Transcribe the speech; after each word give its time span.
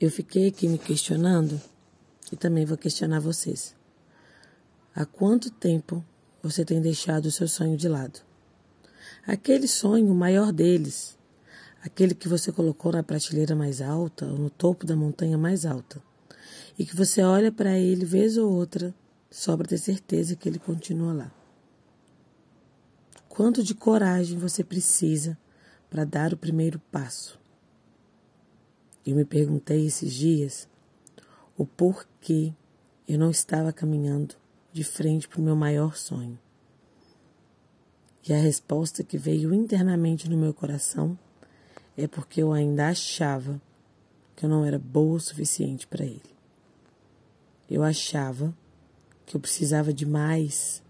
Eu 0.00 0.10
fiquei 0.10 0.48
aqui 0.48 0.66
me 0.66 0.76
questionando 0.76 1.60
e 2.32 2.36
também 2.36 2.64
vou 2.64 2.76
questionar 2.76 3.20
vocês. 3.20 3.76
Há 4.94 5.06
quanto 5.06 5.50
tempo 5.50 6.04
você 6.42 6.64
tem 6.64 6.80
deixado 6.80 7.26
o 7.26 7.30
seu 7.30 7.46
sonho 7.46 7.76
de 7.76 7.88
lado? 7.88 8.20
Aquele 9.24 9.68
sonho, 9.68 10.12
maior 10.12 10.52
deles, 10.52 11.16
aquele 11.80 12.12
que 12.12 12.28
você 12.28 12.50
colocou 12.50 12.90
na 12.90 13.04
prateleira 13.04 13.54
mais 13.54 13.80
alta 13.80 14.26
ou 14.26 14.36
no 14.36 14.50
topo 14.50 14.84
da 14.84 14.96
montanha 14.96 15.38
mais 15.38 15.64
alta, 15.64 16.02
e 16.76 16.84
que 16.84 16.96
você 16.96 17.22
olha 17.22 17.52
para 17.52 17.78
ele 17.78 18.04
vez 18.04 18.36
ou 18.36 18.52
outra 18.52 18.92
só 19.30 19.56
para 19.56 19.68
ter 19.68 19.78
certeza 19.78 20.34
que 20.34 20.48
ele 20.48 20.58
continua 20.58 21.12
lá. 21.12 21.32
Quanto 23.28 23.62
de 23.62 23.74
coragem 23.74 24.38
você 24.38 24.64
precisa 24.64 25.38
para 25.88 26.04
dar 26.04 26.32
o 26.32 26.36
primeiro 26.36 26.80
passo? 26.90 27.43
Eu 29.06 29.14
me 29.14 29.24
perguntei 29.24 29.86
esses 29.86 30.12
dias 30.12 30.68
o 31.56 31.66
porquê 31.66 32.54
eu 33.06 33.18
não 33.18 33.30
estava 33.30 33.72
caminhando 33.72 34.34
de 34.72 34.82
frente 34.82 35.28
para 35.28 35.40
o 35.40 35.44
meu 35.44 35.54
maior 35.54 35.94
sonho. 35.96 36.38
E 38.26 38.32
a 38.32 38.38
resposta 38.38 39.04
que 39.04 39.18
veio 39.18 39.52
internamente 39.52 40.28
no 40.28 40.38
meu 40.38 40.54
coração 40.54 41.18
é 41.96 42.08
porque 42.08 42.42
eu 42.42 42.52
ainda 42.52 42.88
achava 42.88 43.60
que 44.34 44.46
eu 44.46 44.48
não 44.48 44.64
era 44.64 44.78
boa 44.78 45.16
o 45.16 45.20
suficiente 45.20 45.86
para 45.86 46.04
ele. 46.04 46.34
Eu 47.70 47.82
achava 47.82 48.56
que 49.26 49.36
eu 49.36 49.40
precisava 49.40 49.92
de 49.92 50.06
mais, 50.06 50.82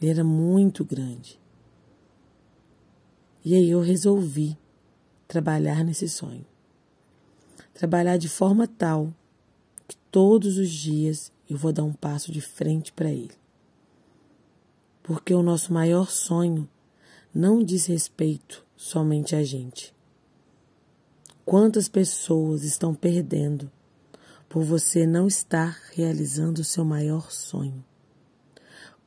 ele 0.00 0.10
era 0.10 0.24
muito 0.24 0.84
grande. 0.84 1.38
E 3.44 3.54
aí 3.54 3.70
eu 3.70 3.80
resolvi 3.80 4.56
trabalhar 5.28 5.84
nesse 5.84 6.08
sonho. 6.08 6.46
Trabalhar 7.74 8.16
de 8.16 8.28
forma 8.28 8.66
tal 8.66 9.12
que 9.88 9.96
todos 10.10 10.58
os 10.58 10.70
dias 10.70 11.32
eu 11.48 11.56
vou 11.56 11.72
dar 11.72 11.84
um 11.84 11.92
passo 11.92 12.30
de 12.30 12.40
frente 12.40 12.92
para 12.92 13.10
ele. 13.10 13.34
Porque 15.02 15.34
o 15.34 15.42
nosso 15.42 15.72
maior 15.72 16.10
sonho 16.10 16.68
não 17.34 17.62
diz 17.62 17.86
respeito 17.86 18.64
somente 18.76 19.34
a 19.34 19.42
gente. 19.42 19.94
Quantas 21.44 21.88
pessoas 21.88 22.62
estão 22.62 22.94
perdendo 22.94 23.70
por 24.48 24.62
você 24.62 25.06
não 25.06 25.26
estar 25.26 25.80
realizando 25.92 26.60
o 26.60 26.64
seu 26.64 26.84
maior 26.84 27.30
sonho? 27.30 27.84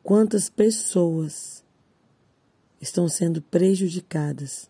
Quantas 0.04 0.50
pessoas 0.50 1.64
estão 2.82 3.08
sendo 3.08 3.42
prejudicadas 3.42 4.70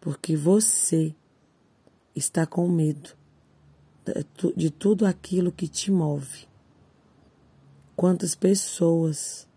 porque 0.00 0.36
você 0.36 1.14
está 2.14 2.46
com 2.46 2.68
medo 2.68 3.10
de 4.56 4.70
tudo 4.70 5.06
aquilo 5.06 5.52
que 5.52 5.68
te 5.68 5.90
move? 5.90 6.46
Quantas 7.94 8.34
pessoas, 8.34 9.48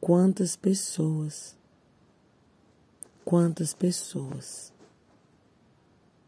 quantas 0.00 0.56
pessoas, 0.56 1.56
quantas 3.24 3.72
pessoas 3.72 4.75